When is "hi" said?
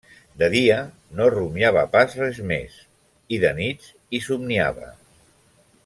4.19-4.23